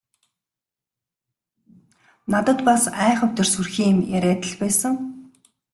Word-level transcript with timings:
Надад 2.31 2.59
бас 2.69 2.83
айхавтар 3.07 3.47
сүрхий 3.53 3.87
юм 3.93 3.99
яриад 4.17 4.43
л 4.51 4.55
байсан. 4.61 4.93